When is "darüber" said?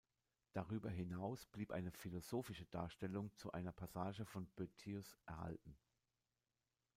0.53-0.89